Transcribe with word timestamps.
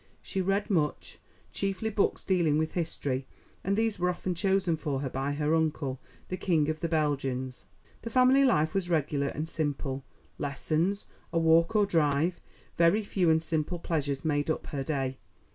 She 0.23 0.41
read 0.41 0.71
much, 0.71 1.19
chiefly 1.51 1.91
books 1.91 2.23
dealing 2.23 2.57
with 2.57 2.71
history, 2.71 3.27
and 3.63 3.77
these 3.77 3.99
were 3.99 4.09
often 4.09 4.33
chosen 4.33 4.75
for 4.75 5.01
her 5.01 5.11
by 5.11 5.33
her 5.33 5.53
uncle, 5.53 5.99
the 6.29 6.37
King 6.37 6.71
of 6.71 6.79
the 6.79 6.87
Belgians. 6.87 7.65
The 8.01 8.09
family 8.09 8.43
life 8.43 8.73
was 8.73 8.89
regular 8.89 9.27
and 9.27 9.47
simple. 9.47 10.03
Lessons, 10.39 11.05
a 11.31 11.37
walk 11.37 11.75
or 11.75 11.85
drive, 11.85 12.41
very 12.77 13.03
few 13.03 13.29
and 13.29 13.43
simple 13.43 13.77
pleasures 13.77 14.25
made 14.25 14.49
up 14.49 14.65
her 14.65 14.83
day. 14.83 15.19